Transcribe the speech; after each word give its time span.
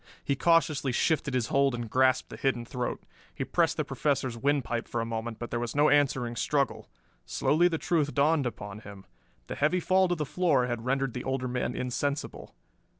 He 0.23 0.35
cautiously 0.35 0.91
shifted 0.91 1.35
his 1.35 1.49
hold 1.49 1.75
and 1.75 1.87
grasped 1.87 2.29
the 2.31 2.35
hidden 2.35 2.65
throat. 2.65 3.03
He 3.35 3.45
pressed 3.45 3.77
the 3.77 3.85
Professor's 3.85 4.35
windpipe 4.35 4.87
for 4.87 4.99
a 4.99 5.05
moment, 5.05 5.37
but 5.37 5.51
there 5.51 5.59
was 5.59 5.75
no 5.75 5.89
answering 5.89 6.35
struggle. 6.35 6.87
Slowly 7.27 7.67
the 7.67 7.77
truth 7.77 8.15
dawned 8.15 8.47
upon 8.47 8.79
him. 8.79 9.05
The 9.45 9.53
heavy 9.53 9.79
fall 9.79 10.07
to 10.07 10.15
the 10.15 10.25
floor 10.25 10.65
had 10.65 10.85
rendered 10.85 11.13
the 11.13 11.23
older 11.23 11.47
man 11.47 11.75
insensible. 11.75 12.55